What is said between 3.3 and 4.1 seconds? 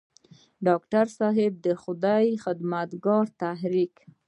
تحريک